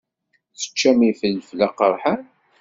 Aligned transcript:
Teččam 0.59 0.99
ifelfel 1.11 1.59
aqeṛḥan. 1.67 2.21